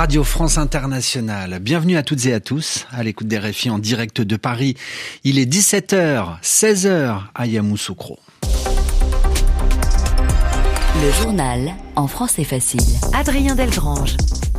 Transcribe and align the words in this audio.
Radio 0.00 0.24
France 0.24 0.56
Internationale. 0.56 1.58
Bienvenue 1.60 1.98
à 1.98 2.02
toutes 2.02 2.24
et 2.24 2.32
à 2.32 2.40
tous 2.40 2.86
à 2.90 3.02
l'écoute 3.02 3.26
des 3.26 3.38
réfis 3.38 3.68
en 3.68 3.78
direct 3.78 4.22
de 4.22 4.36
Paris. 4.36 4.74
Il 5.24 5.38
est 5.38 5.44
17h, 5.44 6.40
16h 6.40 7.18
à 7.34 7.46
Yamoussoukro. 7.46 8.18
Le 11.02 11.12
journal 11.22 11.74
en 11.96 12.06
français 12.06 12.44
facile. 12.44 12.80
Adrien 13.12 13.54
Delgrange. 13.54 14.16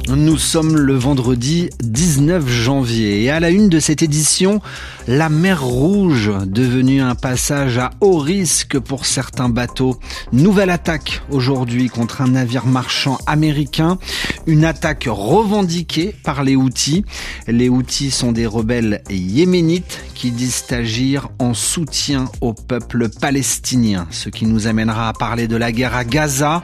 Nous 0.10 0.38
sommes 0.38 0.76
le 0.76 0.96
vendredi 0.96 1.70
19 1.84 2.50
janvier 2.50 3.24
et 3.24 3.30
à 3.30 3.40
la 3.40 3.52
une 3.52 3.70
de 3.70 3.80
cette 3.80 4.02
édition, 4.02 4.60
la 5.08 5.30
mer 5.30 5.64
Rouge, 5.64 6.32
devenue 6.46 7.02
un 7.02 7.14
passage 7.14 7.78
à 7.78 7.92
haut 8.02 8.18
risque 8.18 8.80
pour 8.80 9.06
certains 9.06 9.48
bateaux. 9.48 10.00
Nouvelle 10.34 10.72
attaque 10.72 11.22
aujourd'hui 11.30 11.88
contre 11.90 12.22
un 12.22 12.30
navire 12.30 12.66
marchand 12.66 13.20
américain, 13.28 14.00
une 14.48 14.66
attaque 14.66 15.08
revendiquée 15.08 16.16
par 16.24 16.44
les 16.44 16.56
Houthis. 16.56 17.06
Les 17.48 17.70
Houthis 17.70 18.12
sont 18.12 18.32
des 18.32 18.48
rebelles 18.48 19.04
yéménites 19.10 20.02
qui 20.16 20.32
disent 20.32 20.66
agir 20.72 21.30
en 21.38 21.54
soutien 21.54 22.26
au 22.42 22.54
peuple 22.54 23.08
palestinien, 23.10 24.08
ce 24.10 24.30
qui 24.30 24.46
nous 24.48 24.66
amènera 24.66 25.10
à 25.10 25.14
parler 25.14 25.48
de 25.48 25.56
la 25.56 25.72
guerre 25.72 25.96
à 25.96 26.04
Gaza. 26.06 26.64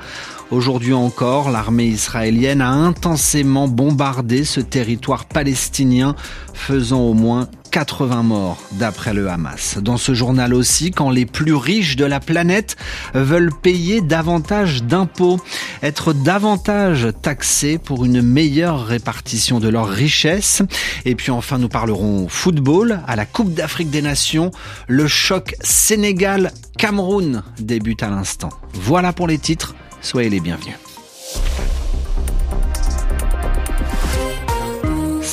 Aujourd'hui 0.49 0.93
encore, 0.93 1.51
l'armée 1.51 1.87
israélienne 1.87 2.61
a 2.61 2.69
intensément 2.69 3.67
bombardé 3.67 4.45
ce 4.45 4.61
territoire 4.61 5.25
palestinien, 5.25 6.15
faisant 6.53 7.01
au 7.01 7.13
moins 7.13 7.49
80 7.71 8.23
morts 8.23 8.57
d'après 8.71 9.13
le 9.13 9.29
Hamas. 9.29 9.77
Dans 9.81 9.97
ce 9.97 10.13
journal 10.13 10.53
aussi, 10.53 10.91
quand 10.91 11.09
les 11.09 11.25
plus 11.25 11.53
riches 11.53 11.97
de 11.97 12.05
la 12.05 12.21
planète 12.21 12.77
veulent 13.13 13.51
payer 13.53 13.99
davantage 13.99 14.83
d'impôts, 14.83 15.37
être 15.83 16.13
davantage 16.13 17.09
taxés 17.21 17.77
pour 17.77 18.05
une 18.05 18.21
meilleure 18.21 18.85
répartition 18.85 19.59
de 19.59 19.67
leurs 19.67 19.89
richesses. 19.89 20.61
Et 21.03 21.15
puis 21.15 21.31
enfin, 21.31 21.57
nous 21.57 21.69
parlerons 21.69 22.29
football 22.29 23.01
à 23.05 23.17
la 23.17 23.25
Coupe 23.25 23.53
d'Afrique 23.53 23.89
des 23.89 24.01
Nations. 24.01 24.51
Le 24.87 25.07
choc 25.07 25.55
Sénégal-Cameroun 25.59 27.43
débute 27.59 28.01
à 28.01 28.09
l'instant. 28.09 28.49
Voilà 28.73 29.11
pour 29.11 29.27
les 29.27 29.39
titres. 29.39 29.75
Soyez 30.07 30.29
les 30.29 30.39
bienvenus. 30.39 30.86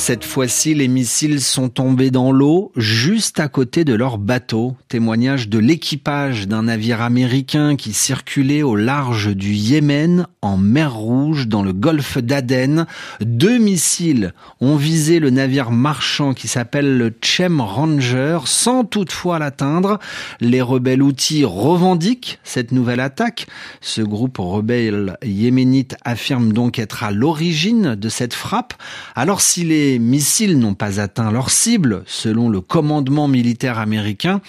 Cette 0.07 0.23
fois-ci, 0.23 0.75
les 0.75 0.87
missiles 0.87 1.41
sont 1.41 1.67
tombés 1.67 2.11
dans 2.11 2.31
l'eau 2.31 2.71
juste 2.75 3.39
à 3.39 3.47
côté 3.47 3.83
de 3.83 3.95
leur 3.95 4.19
bateau. 4.19 4.75
Témoignage 4.87 5.49
de 5.49 5.57
l'équipage 5.57 6.47
d'un 6.47 6.61
navire 6.61 7.01
américain 7.01 7.75
qui 7.75 7.91
circulait 7.91 8.61
au 8.61 8.75
large 8.75 9.35
du 9.35 9.55
Yémen 9.55 10.27
en 10.43 10.57
mer 10.57 10.93
Rouge 10.93 11.47
dans 11.47 11.63
le 11.63 11.73
golfe 11.73 12.19
d'Aden. 12.19 12.85
Deux 13.19 13.57
missiles 13.57 14.35
ont 14.61 14.75
visé 14.75 15.17
le 15.17 15.31
navire 15.31 15.71
marchand 15.71 16.35
qui 16.35 16.47
s'appelle 16.47 16.99
le 16.99 17.11
Chem 17.19 17.59
Ranger 17.59 18.41
sans 18.45 18.83
toutefois 18.83 19.39
l'atteindre. 19.39 19.97
Les 20.39 20.61
rebelles 20.61 21.01
outils 21.01 21.45
revendiquent 21.45 22.37
cette 22.43 22.71
nouvelle 22.71 22.99
attaque. 22.99 23.47
Ce 23.81 24.01
groupe 24.01 24.37
rebelle 24.37 25.17
yéménite 25.25 25.95
affirme 26.05 26.53
donc 26.53 26.77
être 26.77 27.03
à 27.03 27.09
l'origine 27.09 27.95
de 27.95 28.09
cette 28.09 28.35
frappe. 28.35 28.75
Alors 29.15 29.41
s'il 29.41 29.71
est 29.95 29.99
missiles 29.99 30.59
n'ont 30.59 30.75
pas 30.75 30.99
atteint 30.99 31.31
leur 31.31 31.49
cible, 31.49 32.03
selon 32.05 32.49
le 32.49 32.61
commandement 32.61 33.27
militaire 33.27 33.79
américain. 33.79 34.41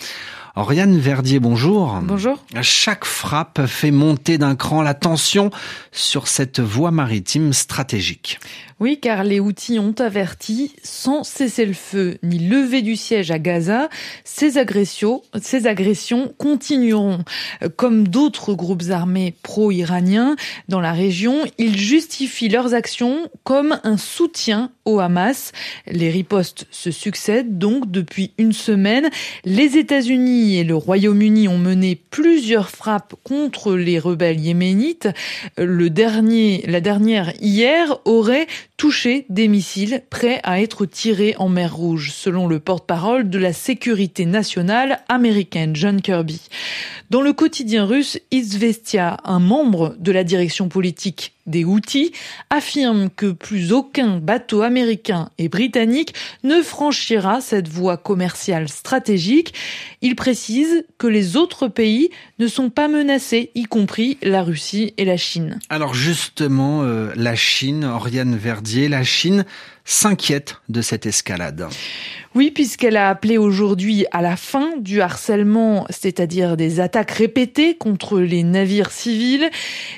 Oriane 0.59 0.97
Verdier, 0.97 1.39
bonjour. 1.39 2.01
Bonjour. 2.03 2.43
Chaque 2.63 3.05
frappe 3.05 3.67
fait 3.67 3.91
monter 3.91 4.39
d'un 4.39 4.57
cran 4.57 4.81
la 4.81 4.95
tension 4.95 5.51
sur 5.93 6.29
cette 6.29 6.61
voie 6.61 6.91
maritime 6.91 7.53
stratégique. 7.53 8.39
Oui, 8.79 8.99
car 9.01 9.25
les 9.25 9.41
Houthis 9.41 9.79
ont 9.79 9.95
averti, 9.99 10.75
sans 10.83 11.25
cesser 11.25 11.65
le 11.65 11.73
feu 11.73 12.19
ni 12.23 12.39
lever 12.39 12.83
du 12.83 12.95
siège 12.95 13.31
à 13.31 13.39
Gaza, 13.39 13.89
ces 14.25 14.59
agressions, 14.59 15.23
ces 15.41 15.67
agressions 15.67 16.35
continueront. 16.37 17.25
Comme 17.77 18.07
d'autres 18.07 18.53
groupes 18.53 18.91
armés 18.91 19.35
pro-iraniens 19.43 20.37
dans 20.69 20.81
la 20.81 20.93
région, 20.93 21.45
ils 21.57 21.79
justifient 21.79 22.51
leurs 22.51 22.75
actions 22.75 23.31
comme 23.45 23.81
un 23.83 23.97
soutien 23.97 24.71
au 24.85 25.01
Hamas. 25.01 25.53
Les 25.87 26.11
ripostes 26.11 26.67
se 26.71 26.91
succèdent 26.91 27.57
donc 27.57 27.91
depuis 27.91 28.33
une 28.37 28.53
semaine. 28.53 29.09
Les 29.45 29.79
États-Unis 29.79 30.46
et 30.55 30.65
le 30.65 30.77
Royaume-Uni 30.77 31.49
ont 31.49 31.59
mené 31.59 31.97
plusieurs 31.97 32.71
frappes 32.71 33.15
contre 33.25 33.75
les 33.75 33.99
rebelles 33.99 34.39
yéménites. 34.39 35.09
Le 35.59 35.91
dernier, 35.91 36.63
la 36.67 36.81
dernière 36.81 37.33
hier 37.41 37.99
aurait 38.05 38.47
touché 38.77 39.27
des 39.29 39.49
missiles 39.49 40.03
prêts 40.09 40.41
à 40.45 40.61
être 40.61 40.87
tirés 40.87 41.35
en 41.39 41.49
mer 41.49 41.75
Rouge, 41.75 42.13
selon 42.13 42.47
le 42.47 42.61
porte-parole 42.61 43.29
de 43.29 43.39
la 43.39 43.53
sécurité 43.53 44.27
nationale 44.27 45.01
américaine, 45.09 45.75
John 45.75 46.01
Kirby. 46.01 46.41
Dans 47.09 47.23
le 47.23 47.33
quotidien 47.33 47.85
russe 47.85 48.19
Izvestia, 48.33 49.19
un 49.25 49.39
membre 49.39 49.95
de 50.01 50.11
la 50.11 50.25
direction 50.25 50.69
politique 50.69 51.35
des 51.47 51.65
Houthis 51.65 52.11
affirme 52.51 53.11
que 53.11 53.31
plus 53.31 53.73
aucun 53.73 54.19
bateau 54.19 54.63
américain 54.63 55.31
et 55.39 55.49
britannique 55.49 56.15
ne 56.43 56.61
franchira 56.63 57.41
cette 57.41 57.69
voie 57.69 57.97
commerciale 57.97 58.69
stratégique. 58.69 59.55
Il 60.03 60.17
précise 60.17 60.85
que 60.99 61.07
les 61.07 61.37
autres 61.37 61.69
pays 61.69 62.11
ne 62.39 62.47
sont 62.47 62.71
pas 62.71 62.89
menacés, 62.89 63.51
y 63.55 63.65
compris 63.65 64.19
la 64.23 64.43
Russie 64.43 64.93
et 64.97 65.05
la 65.05 65.17
Chine. 65.17 65.59
Alors 65.71 65.95
justement, 65.95 66.83
euh, 66.83 67.13
la 67.17 67.35
Chine, 67.35 67.85
Oriane 67.85 68.37
Verdier, 68.37 68.89
la 68.89 69.05
Chine 69.05 69.45
s'inquiète 69.85 70.57
de 70.69 70.83
cette 70.83 71.07
escalade. 71.07 71.69
Oui, 72.35 72.51
puisqu'elle 72.51 72.99
a 72.99 73.09
appelé 73.09 73.39
aujourd'hui 73.39 74.05
à 74.11 74.21
la 74.21 74.37
fin 74.37 74.77
du 74.79 75.01
harcèlement, 75.01 75.87
c'est-à-dire 75.89 76.57
des 76.57 76.81
attaques 76.81 77.13
répétées 77.13 77.77
contre 77.77 78.21
les 78.21 78.43
navires 78.43 78.91
civils, 78.91 79.49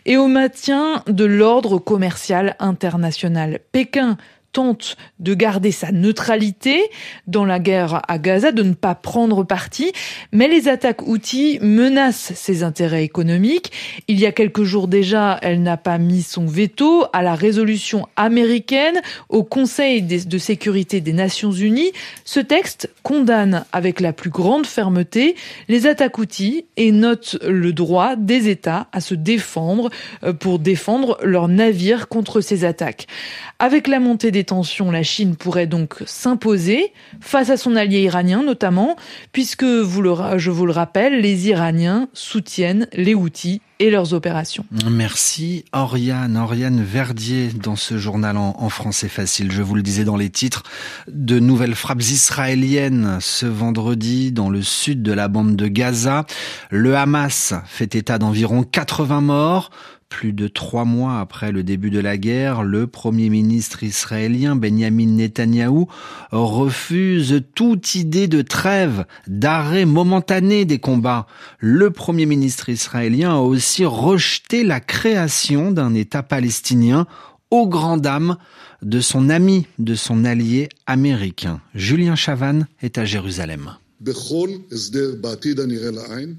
et 0.07 0.17
au 0.17 0.29
maintien 0.29 1.03
de 1.09 1.25
l'ordre 1.25 1.79
commercial 1.79 2.55
international. 2.61 3.61
Pékin 3.73 4.19
tente 4.53 4.97
de 5.19 5.35
garder 5.35 5.73
sa 5.73 5.93
neutralité 5.93 6.81
dans 7.27 7.45
la 7.45 7.59
guerre 7.59 8.03
à 8.09 8.19
Gaza, 8.19 8.53
de 8.53 8.63
ne 8.63 8.75
pas 8.75 8.95
prendre 8.95 9.45
parti, 9.45 9.93
mais 10.33 10.49
les 10.49 10.69
attaques 10.69 11.07
outils 11.07 11.59
menacent 11.61 12.33
ses 12.35 12.63
intérêts 12.63 13.05
économiques. 13.05 13.73
Il 14.09 14.19
y 14.19 14.27
a 14.27 14.33
quelques 14.33 14.65
jours 14.65 14.89
déjà, 14.89 15.39
elle 15.43 15.63
n'a 15.63 15.77
pas 15.77 15.99
mis 15.99 16.23
son 16.23 16.47
veto 16.47 17.05
à 17.13 17.23
la 17.23 17.35
résolution 17.35 18.07
américaine 18.17 19.01
au 19.29 19.45
Conseil 19.45 20.03
de 20.03 20.39
sécurité 20.39 21.01
des 21.01 21.13
Nations 21.13 21.53
Unies. 21.53 21.93
Ce 22.25 22.41
texte 22.41 22.91
condamne 23.03 23.65
avec 23.73 24.01
la 24.01 24.13
plus 24.13 24.31
grande 24.31 24.67
fermeté 24.67 25.37
les 25.69 25.87
attaques 25.87 26.19
outils 26.19 26.67
et 26.77 26.93
note 26.93 27.37
le 27.47 27.73
droit 27.73 28.17
des 28.17 28.49
États 28.49 28.89
à 28.93 29.01
se 29.01 29.15
défendre 29.15 29.91
euh, 30.25 30.33
pour 30.33 30.59
défendre 30.59 31.19
leurs 31.23 31.49
navires 31.49 32.09
contre 32.09 32.41
ces 32.41 32.65
attaques. 32.65 33.07
Avec 33.59 33.89
la 33.89 34.01
montée 34.01 34.31
tensions, 34.45 34.91
la 34.91 35.03
Chine 35.03 35.37
pourrait 35.37 35.67
donc 35.67 35.97
s'imposer 36.07 36.93
face 37.21 37.51
à 37.51 37.57
son 37.57 37.77
allié 37.77 38.01
iranien 38.01 38.43
notamment, 38.43 38.97
puisque, 39.33 39.65
je 39.65 40.51
vous 40.51 40.67
le 40.67 40.73
rappelle, 40.73 41.21
les 41.21 41.49
Iraniens 41.49 42.09
soutiennent 42.13 42.89
les 42.93 43.15
Houthis 43.15 43.61
et 43.81 43.91
leurs 43.91 44.13
opérations. 44.13 44.65
Merci 44.91 45.65
Oriane, 45.73 46.37
Oriane 46.37 46.83
Verdier 46.83 47.49
dans 47.49 47.77
ce 47.77 47.97
journal 47.97 48.37
en, 48.37 48.57
en, 48.59 48.69
français 48.69 49.09
facile. 49.09 49.53
Je 49.53 49.63
vous 49.63 49.75
le 49.75 49.83
disais 49.83 50.05
dans 50.05 50.17
les 50.17 50.31
titres, 50.31 50.65
de 51.07 51.39
nouvelles 51.39 51.75
frappes 51.75 52.03
israéliennes 52.03 53.19
ce 53.21 53.47
vendredi 53.47 54.33
dans 54.33 54.51
le 54.51 54.63
sud 54.63 55.03
de 55.03 55.13
la 55.13 55.29
bande 55.29 55.55
de 55.55 55.69
Gaza. 55.69 56.27
Le 56.71 56.97
Hamas 56.97 57.55
fait 57.67 57.95
état 57.95 58.19
d'environ 58.19 58.65
80 58.65 59.21
morts. 59.21 59.71
Plus 60.09 60.33
de 60.33 60.49
trois 60.49 60.85
mois 60.85 61.21
après 61.21 61.53
le 61.53 61.63
début 61.63 61.91
de 61.91 62.01
la 62.01 62.17
guerre, 62.17 62.63
le 62.63 62.87
Premier 62.87 63.29
ministre 63.29 63.83
israélien 63.83 64.57
Benjamin 64.57 65.07
Netanyahou 65.07 65.87
refuse 66.33 67.43
toute 67.55 67.95
idée 67.95 68.27
de 68.27 68.43
trêve, 68.43 69.05
d'arrêt 69.27 69.85
momentané 69.85 70.65
des 70.65 70.79
combats. 70.79 71.27
Le 71.59 71.91
Premier 71.91 72.27
ministre 72.27 72.71
israélien 72.71 73.35
a 73.35 73.41
aussi 73.41 73.85
rejeté 73.85 74.65
la 74.65 74.81
création 74.81 75.73
d'un 75.73 75.95
État 75.95 76.23
palestinien 76.23 77.07
au 77.51 77.69
grand 77.69 77.99
dam 77.99 78.37
de 78.83 79.01
son 79.01 79.29
ami, 79.29 79.67
de 79.79 79.95
son 79.95 80.25
allié 80.25 80.69
américain. 80.87 81.61
Julien 81.75 82.15
Chavannes 82.15 82.67
est 82.81 82.99
à 82.99 83.05
Jérusalem. 83.05 83.73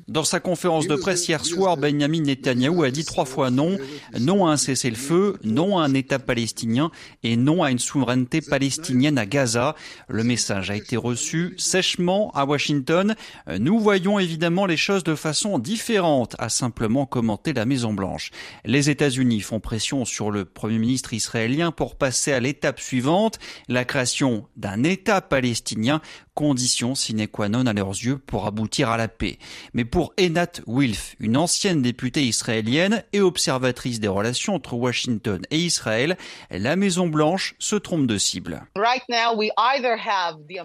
Dans 0.07 0.23
sa 0.23 0.39
conférence 0.39 0.87
de 0.87 0.95
presse 0.95 1.27
hier 1.27 1.43
soir, 1.43 1.75
Benjamin 1.75 2.21
Netanyahou 2.21 2.83
a 2.83 2.91
dit 2.91 3.03
trois 3.03 3.25
fois 3.25 3.49
non. 3.49 3.77
Non 4.17 4.47
à 4.47 4.51
un 4.51 4.57
cessez-le-feu, 4.57 5.37
non 5.43 5.77
à 5.77 5.83
un 5.83 5.93
État 5.93 6.19
palestinien 6.19 6.89
et 7.21 7.35
non 7.35 7.61
à 7.61 7.71
une 7.71 7.79
souveraineté 7.79 8.39
palestinienne 8.39 9.17
à 9.17 9.25
Gaza. 9.25 9.75
Le 10.07 10.23
message 10.23 10.71
a 10.71 10.77
été 10.77 10.95
reçu 10.95 11.55
sèchement 11.57 12.31
à 12.33 12.45
Washington. 12.45 13.15
Nous 13.59 13.77
voyons 13.79 14.19
évidemment 14.19 14.65
les 14.65 14.77
choses 14.77 15.03
de 15.03 15.15
façon 15.15 15.59
différente, 15.59 16.37
a 16.39 16.47
simplement 16.47 17.05
commenté 17.05 17.51
la 17.51 17.65
Maison-Blanche. 17.65 18.31
Les 18.63 18.89
États-Unis 18.89 19.41
font 19.41 19.59
pression 19.59 20.05
sur 20.05 20.31
le 20.31 20.45
Premier 20.45 20.79
ministre 20.79 21.13
israélien 21.13 21.71
pour 21.71 21.95
passer 21.95 22.31
à 22.31 22.39
l'étape 22.39 22.79
suivante, 22.79 23.37
la 23.67 23.83
création 23.83 24.47
d'un 24.55 24.83
État 24.83 25.19
palestinien 25.19 25.99
condition 26.39 26.95
sine 26.95 27.27
qua 27.27 27.49
non 27.49 27.65
à 27.65 27.73
leurs 27.73 27.89
yeux 27.89 28.17
pour 28.17 28.47
aboutir 28.47 28.89
à 28.89 28.95
la 28.95 29.09
paix. 29.09 29.39
Mais 29.73 29.83
pour 29.83 30.13
Enat 30.17 30.61
Wilf, 30.67 31.17
une 31.19 31.35
ancienne 31.35 31.81
députée 31.81 32.23
israélienne 32.23 33.03
et 33.11 33.19
observatrice 33.19 33.99
des 33.99 34.07
relations 34.07 34.55
entre 34.55 34.75
Washington 34.75 35.41
et 35.51 35.57
Israël, 35.57 36.15
la 36.49 36.77
Maison 36.77 37.07
Blanche 37.07 37.55
se 37.59 37.75
trompe 37.75 38.07
de 38.07 38.17
cible. 38.17 38.63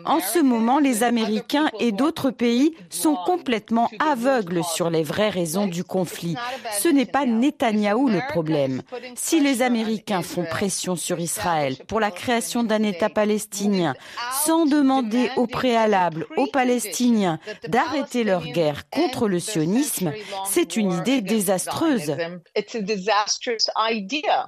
En 0.05 0.21
ce 0.21 0.41
moment, 0.41 0.79
les 0.79 1.03
Américains 1.03 1.69
et 1.81 1.91
d'autres 1.91 2.31
pays 2.31 2.77
sont 2.89 3.17
complètement 3.27 3.91
aveugles 3.99 4.63
sur 4.63 4.91
les 4.91 5.03
vraies 5.03 5.29
raisons 5.29 5.67
du 5.67 5.83
conflit. 5.83 6.37
Ce 6.79 6.87
n'est 6.87 7.05
pas 7.05 7.27
Netanyahou 7.27 8.09
le 8.09 8.21
problème. 8.29 8.83
Si 9.17 9.41
les 9.41 9.61
Américains 9.61 10.23
font 10.23 10.45
pression 10.45 10.95
sur 10.95 11.19
Israël 11.19 11.79
pour 11.89 11.99
la 11.99 12.13
création 12.13 12.63
d'un 12.63 12.85
État 12.85 13.09
palestinien 13.09 13.97
sans 14.45 14.67
demander 14.67 15.31
au 15.35 15.49
préalable 15.65 16.27
aux 16.37 16.47
Palestiniens 16.47 17.39
d'arrêter 17.69 18.23
leur 18.23 18.45
guerre 18.45 18.91
contre 18.91 19.29
le 19.29 19.41
sionisme, 19.41 20.13
c'est 20.47 20.77
une 20.77 20.93
idée 20.93 21.23
désastreuse. 21.23 22.15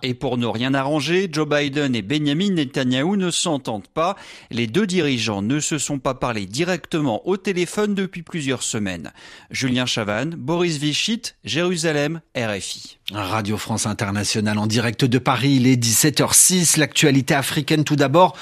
Et 0.03 0.15
pour 0.15 0.37
ne 0.37 0.47
rien 0.47 0.75
arranger, 0.75 1.29
Joe 1.33 1.49
Biden 1.49 1.97
et 1.97 2.03
Benjamin 2.03 2.51
Netanyahu 2.51 3.17
ne 3.17 3.31
s'entendent 3.31 3.89
pas. 3.89 4.17
Les 4.51 4.67
deux 4.67 4.87
dirigeants 4.87 5.41
ne 5.41 5.59
se 5.59 5.79
sont 5.79 5.99
pas 5.99 6.13
parlé 6.13 6.45
directement 6.45 7.27
au 7.27 7.39
téléphone 7.39 7.95
depuis 7.95 8.23
plusieurs 8.23 8.63
semaines. 8.63 9.11
Julien 9.51 9.87
Chavannes, 9.87 10.35
Boris 10.37 10.77
Vichit, 10.77 11.23
Jérusalem, 11.45 12.21
RFI. 12.37 12.99
Radio 13.13 13.57
France 13.57 13.87
Internationale 13.87 14.59
en 14.59 14.67
direct 14.67 15.07
de 15.07 15.19
Paris, 15.19 15.55
il 15.55 15.67
est 15.67 15.83
17h06, 15.83 16.79
l'actualité 16.79 17.35
africaine 17.35 17.85
tout 17.85 17.97
d'abord 17.97 18.37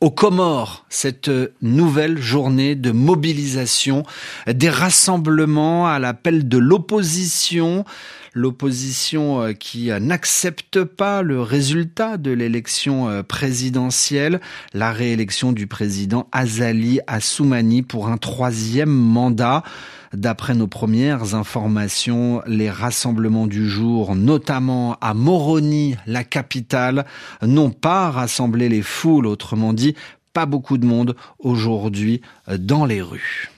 aux 0.00 0.10
Comores, 0.12 0.84
cette 0.88 1.30
nouvelle 1.60 2.18
journée 2.18 2.76
de 2.76 2.92
mobilisation, 2.92 4.04
des 4.46 4.70
rassemblements 4.70 5.88
à 5.88 5.98
l'appel 5.98 6.48
de 6.48 6.56
l'opposition, 6.56 7.84
l'opposition 8.34 9.42
euh, 9.42 9.52
qui 9.52 9.90
n'accepte 10.00 10.84
pas 10.84 11.22
le 11.22 11.40
résultat 11.40 12.16
de 12.16 12.30
l'élection 12.30 13.08
euh, 13.08 13.22
présidentielle, 13.22 14.40
la 14.74 14.92
réélection 14.92 15.52
du 15.52 15.66
président 15.66 16.28
Azali 16.32 17.00
Assoumani 17.06 17.82
pour 17.82 18.08
un 18.08 18.16
troisième 18.16 18.90
mandat. 18.90 19.62
D'après 20.14 20.54
nos 20.54 20.68
premières 20.68 21.34
informations, 21.34 22.40
les 22.46 22.70
rassemblements 22.70 23.46
du 23.46 23.68
jour, 23.68 24.16
notamment 24.16 24.96
à 25.00 25.12
Moroni, 25.12 25.96
la 26.06 26.24
capitale, 26.24 27.04
n'ont 27.42 27.70
pas 27.70 28.10
rassemblé 28.10 28.70
les 28.70 28.80
foules, 28.80 29.26
autrement 29.26 29.74
dit, 29.74 29.94
pas 30.32 30.46
beaucoup 30.46 30.78
de 30.78 30.86
monde 30.86 31.14
aujourd'hui 31.38 32.22
dans 32.58 32.86
les 32.86 33.02
rues. 33.02 33.50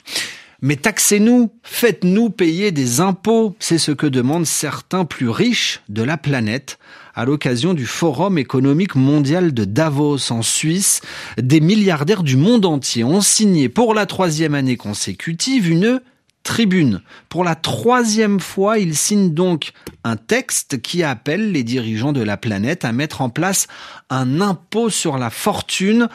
Mais 0.62 0.76
taxez-nous, 0.76 1.50
faites-nous 1.62 2.28
payer 2.28 2.70
des 2.70 3.00
impôts, 3.00 3.56
c'est 3.58 3.78
ce 3.78 3.92
que 3.92 4.06
demandent 4.06 4.46
certains 4.46 5.06
plus 5.06 5.30
riches 5.30 5.80
de 5.88 6.02
la 6.02 6.18
planète 6.18 6.78
à 7.14 7.24
l'occasion 7.24 7.74
du 7.74 7.86
Forum 7.86 8.38
économique 8.38 8.94
mondial 8.94 9.54
de 9.54 9.64
Davos 9.64 10.30
en 10.30 10.42
Suisse. 10.42 11.00
Des 11.38 11.60
milliardaires 11.60 12.22
du 12.22 12.36
monde 12.36 12.66
entier 12.66 13.04
ont 13.04 13.20
signé 13.20 13.68
pour 13.68 13.94
la 13.94 14.06
troisième 14.06 14.54
année 14.54 14.76
consécutive 14.76 15.68
une 15.68 16.00
tribune. 16.42 17.00
Pour 17.28 17.44
la 17.44 17.54
troisième 17.54 18.40
fois, 18.40 18.78
il 18.78 18.96
signe 18.96 19.32
donc 19.32 19.72
un 20.04 20.16
texte 20.16 20.80
qui 20.80 21.02
appelle 21.02 21.52
les 21.52 21.62
dirigeants 21.62 22.12
de 22.12 22.22
la 22.22 22.36
planète 22.36 22.84
à 22.84 22.92
mettre 22.92 23.20
en 23.20 23.28
place 23.28 23.66
un 24.08 24.40
impôt 24.40 24.90
sur 24.90 25.18
la 25.18 25.30
fortune. 25.30 26.08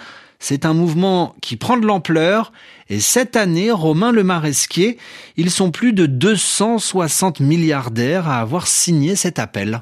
C'est 0.47 0.68
un 0.68 0.75
mouvement 0.75 1.36
qui 1.42 1.56
prend 1.57 1.75
de 1.75 1.88
l'ampleur 1.88 2.53
et 2.88 3.00
cette 3.00 3.36
année, 3.36 3.71
Romain 3.71 4.12
Le 4.12 4.24
Maresquier, 4.24 5.00
ils 5.38 5.50
sont 5.50 5.71
plus 5.71 5.92
de 5.92 6.06
260 6.06 7.39
milliardaires 7.39 8.30
à 8.30 8.42
avoir 8.42 8.68
signé 8.68 9.15
cet 9.15 9.39
appel. 9.39 9.81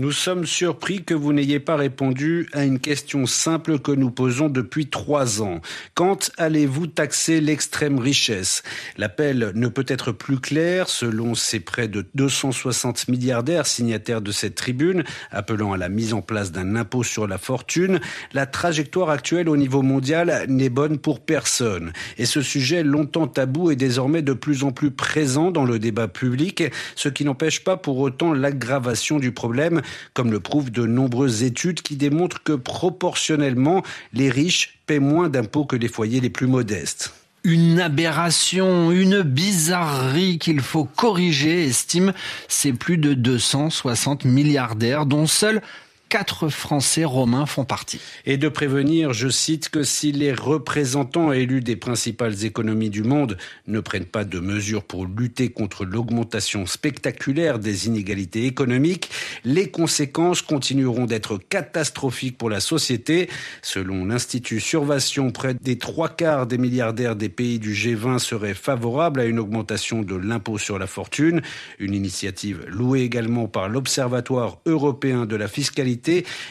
Nous 0.00 0.12
sommes 0.12 0.46
surpris 0.46 1.04
que 1.04 1.12
vous 1.12 1.34
n'ayez 1.34 1.60
pas 1.60 1.76
répondu 1.76 2.48
à 2.54 2.64
une 2.64 2.78
question 2.78 3.26
simple 3.26 3.78
que 3.78 3.92
nous 3.92 4.10
posons 4.10 4.48
depuis 4.48 4.86
trois 4.86 5.42
ans. 5.42 5.60
Quand 5.92 6.30
allez-vous 6.38 6.86
taxer 6.86 7.42
l'extrême 7.42 7.98
richesse? 7.98 8.62
L'appel 8.96 9.52
ne 9.54 9.68
peut 9.68 9.84
être 9.86 10.10
plus 10.10 10.40
clair 10.40 10.88
selon 10.88 11.34
ces 11.34 11.60
près 11.60 11.86
de 11.86 12.06
260 12.14 13.08
milliardaires 13.08 13.66
signataires 13.66 14.22
de 14.22 14.32
cette 14.32 14.54
tribune, 14.54 15.04
appelant 15.30 15.74
à 15.74 15.76
la 15.76 15.90
mise 15.90 16.14
en 16.14 16.22
place 16.22 16.50
d'un 16.50 16.76
impôt 16.76 17.02
sur 17.02 17.26
la 17.26 17.36
fortune. 17.36 18.00
La 18.32 18.46
trajectoire 18.46 19.10
actuelle 19.10 19.50
au 19.50 19.58
niveau 19.58 19.82
mondial 19.82 20.46
n'est 20.48 20.70
bonne 20.70 20.96
pour 20.96 21.20
personne. 21.20 21.92
Et 22.16 22.24
ce 22.24 22.40
sujet 22.40 22.82
longtemps 22.82 23.28
tabou 23.28 23.70
est 23.70 23.76
désormais 23.76 24.22
de 24.22 24.32
plus 24.32 24.64
en 24.64 24.72
plus 24.72 24.92
présent 24.92 25.50
dans 25.50 25.66
le 25.66 25.78
débat 25.78 26.08
public, 26.08 26.64
ce 26.96 27.10
qui 27.10 27.26
n'empêche 27.26 27.62
pas 27.64 27.76
pour 27.76 27.98
autant 27.98 28.32
l'aggravation 28.32 29.18
du 29.18 29.32
problème 29.32 29.82
comme 30.14 30.30
le 30.30 30.40
prouvent 30.40 30.70
de 30.70 30.86
nombreuses 30.86 31.42
études 31.42 31.82
qui 31.82 31.96
démontrent 31.96 32.42
que 32.42 32.52
proportionnellement, 32.52 33.82
les 34.12 34.30
riches 34.30 34.78
paient 34.86 34.98
moins 34.98 35.28
d'impôts 35.28 35.64
que 35.64 35.76
les 35.76 35.88
foyers 35.88 36.20
les 36.20 36.30
plus 36.30 36.46
modestes. 36.46 37.12
Une 37.42 37.80
aberration, 37.80 38.90
une 38.90 39.22
bizarrerie 39.22 40.38
qu'il 40.38 40.60
faut 40.60 40.84
corriger, 40.84 41.64
estime 41.64 42.12
ces 42.48 42.72
plus 42.74 42.98
de 42.98 43.14
260 43.14 44.26
milliardaires 44.26 45.06
dont 45.06 45.26
seuls 45.26 45.62
quatre 46.10 46.48
Français 46.48 47.04
romains 47.04 47.46
font 47.46 47.64
partie. 47.64 48.00
Et 48.26 48.36
de 48.36 48.48
prévenir, 48.48 49.12
je 49.12 49.28
cite, 49.28 49.68
que 49.68 49.84
si 49.84 50.10
les 50.10 50.32
représentants 50.32 51.30
élus 51.30 51.60
des 51.60 51.76
principales 51.76 52.44
économies 52.44 52.90
du 52.90 53.04
monde 53.04 53.38
ne 53.68 53.78
prennent 53.78 54.04
pas 54.04 54.24
de 54.24 54.40
mesures 54.40 54.82
pour 54.82 55.06
lutter 55.06 55.50
contre 55.50 55.84
l'augmentation 55.84 56.66
spectaculaire 56.66 57.60
des 57.60 57.86
inégalités 57.86 58.44
économiques, 58.44 59.08
les 59.44 59.70
conséquences 59.70 60.42
continueront 60.42 61.06
d'être 61.06 61.38
catastrophiques 61.38 62.36
pour 62.36 62.50
la 62.50 62.58
société. 62.58 63.30
Selon 63.62 64.04
l'Institut 64.04 64.58
Survation, 64.58 65.30
près 65.30 65.54
des 65.54 65.78
trois 65.78 66.08
quarts 66.08 66.48
des 66.48 66.58
milliardaires 66.58 67.14
des 67.14 67.28
pays 67.28 67.60
du 67.60 67.72
G20 67.72 68.18
seraient 68.18 68.54
favorables 68.54 69.20
à 69.20 69.26
une 69.26 69.38
augmentation 69.38 70.02
de 70.02 70.16
l'impôt 70.16 70.58
sur 70.58 70.80
la 70.80 70.88
fortune, 70.88 71.40
une 71.78 71.94
initiative 71.94 72.64
louée 72.66 73.02
également 73.02 73.46
par 73.46 73.68
l'Observatoire 73.68 74.58
européen 74.66 75.24
de 75.24 75.36
la 75.36 75.46
fiscalité 75.46 75.99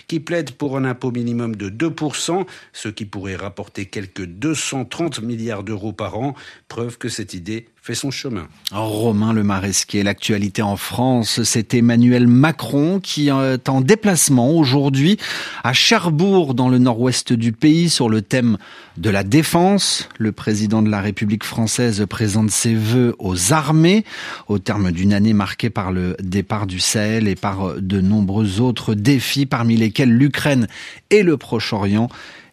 qui 0.07 0.19
plaide 0.19 0.51
pour 0.51 0.77
un 0.77 0.85
impôt 0.85 1.11
minimum 1.11 1.55
de 1.55 1.69
2%, 1.69 2.45
ce 2.73 2.89
qui 2.89 3.05
pourrait 3.05 3.35
rapporter 3.35 3.85
quelques 3.85 4.25
230 4.25 5.21
milliards 5.21 5.63
d'euros 5.63 5.93
par 5.93 6.17
an. 6.17 6.35
Preuve 6.67 6.97
que 6.97 7.09
cette 7.09 7.33
idée 7.33 7.67
fait 7.89 7.95
son 7.95 8.11
chemin. 8.11 8.47
Romain 8.71 9.33
Le 9.33 9.41
Maresquier, 9.41 10.03
l'actualité 10.03 10.61
en 10.61 10.77
France, 10.77 11.41
c'est 11.41 11.73
Emmanuel 11.73 12.27
Macron 12.27 12.99
qui 12.99 13.29
est 13.29 13.67
en 13.67 13.81
déplacement 13.81 14.51
aujourd'hui 14.51 15.17
à 15.63 15.73
Cherbourg 15.73 16.53
dans 16.53 16.69
le 16.69 16.77
nord-ouest 16.77 17.33
du 17.33 17.51
pays 17.51 17.89
sur 17.89 18.07
le 18.07 18.21
thème 18.21 18.59
de 18.97 19.09
la 19.09 19.23
défense. 19.23 20.07
Le 20.19 20.31
président 20.31 20.83
de 20.83 20.89
la 20.91 21.01
République 21.01 21.43
française 21.43 22.05
présente 22.07 22.51
ses 22.51 22.75
vœux 22.75 23.15
aux 23.17 23.53
armées 23.53 24.05
au 24.47 24.59
terme 24.59 24.91
d'une 24.91 25.11
année 25.11 25.33
marquée 25.33 25.71
par 25.71 25.91
le 25.91 26.15
départ 26.21 26.67
du 26.67 26.79
Sahel 26.79 27.27
et 27.27 27.35
par 27.35 27.81
de 27.81 28.01
nombreux 28.01 28.61
autres 28.61 28.93
défis 28.93 29.47
parmi 29.47 29.77
lesquels 29.77 30.11
l'Ukraine 30.11 30.67
et 31.09 31.23
le 31.23 31.37
Proche-Orient. 31.37 32.09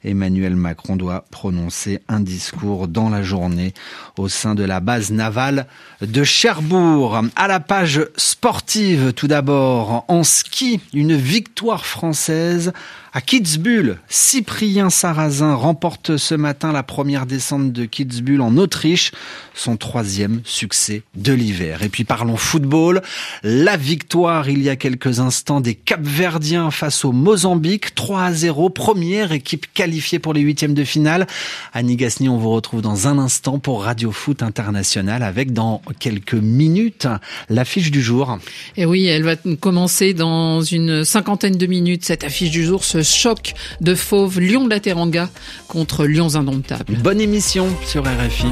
Emmanuel 0.06 0.56
Macron 0.56 0.96
doit 0.96 1.24
prononcer 1.30 2.00
un 2.08 2.20
discours 2.20 2.88
dans 2.88 3.10
la 3.10 3.22
journée 3.22 3.74
au 4.16 4.28
sein 4.28 4.54
de 4.54 4.64
la 4.64 4.80
base 4.80 5.10
navale 5.10 5.66
de 6.00 6.24
Cherbourg. 6.24 7.20
À 7.34 7.48
la 7.48 7.60
page 7.60 8.06
sportive, 8.16 9.12
tout 9.12 9.26
d'abord, 9.26 10.04
en 10.08 10.22
ski, 10.22 10.80
une 10.94 11.16
victoire 11.16 11.84
française 11.84 12.72
À 13.16 13.22
Kitzbühel, 13.22 13.96
Cyprien 14.10 14.90
Sarrazin 14.90 15.54
remporte 15.54 16.18
ce 16.18 16.34
matin 16.34 16.70
la 16.70 16.82
première 16.82 17.24
descente 17.24 17.72
de 17.72 17.86
Kitzbühel 17.86 18.42
en 18.42 18.58
Autriche, 18.58 19.10
son 19.54 19.78
troisième 19.78 20.42
succès 20.44 21.02
de 21.16 21.32
l'hiver. 21.32 21.82
Et 21.82 21.88
puis 21.88 22.04
parlons 22.04 22.36
football, 22.36 23.00
la 23.42 23.78
victoire 23.78 24.50
il 24.50 24.62
y 24.62 24.68
a 24.68 24.76
quelques 24.76 25.18
instants 25.18 25.62
des 25.62 25.74
Capverdiens 25.74 26.70
face 26.70 27.06
au 27.06 27.12
Mozambique, 27.12 27.94
3 27.94 28.22
à 28.22 28.32
0, 28.34 28.68
première 28.68 29.32
équipe 29.32 29.72
qualifiée 29.72 30.18
pour 30.18 30.34
les 30.34 30.42
huitièmes 30.42 30.74
de 30.74 30.84
finale. 30.84 31.26
Annie 31.72 31.96
Gasni, 31.96 32.28
on 32.28 32.36
vous 32.36 32.50
retrouve 32.50 32.82
dans 32.82 33.08
un 33.08 33.16
instant 33.16 33.58
pour 33.58 33.84
Radio 33.84 34.12
Foot 34.12 34.42
International 34.42 35.22
avec 35.22 35.54
dans 35.54 35.80
quelques 36.00 36.34
minutes 36.34 37.08
l'affiche 37.48 37.90
du 37.90 38.02
jour. 38.02 38.38
Et 38.76 38.84
oui, 38.84 39.06
elle 39.06 39.22
va 39.22 39.36
commencer 39.58 40.12
dans 40.12 40.60
une 40.60 41.02
cinquantaine 41.02 41.56
de 41.56 41.66
minutes, 41.66 42.04
cette 42.04 42.22
affiche 42.22 42.50
du 42.50 42.62
jour, 42.62 42.84
choc 43.10 43.54
de 43.80 43.94
fauve 43.94 44.40
Lyon 44.40 44.64
de 44.64 44.70
la 44.70 44.80
Teranga 44.80 45.28
contre 45.68 46.06
Lyons 46.06 46.36
Indomptables. 46.36 46.96
Bonne 47.02 47.20
émission 47.20 47.68
sur 47.84 48.02
RFI. 48.04 48.46